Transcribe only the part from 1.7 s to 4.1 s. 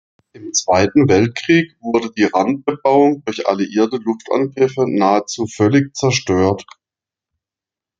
wurde die Randbebauung durch alliierte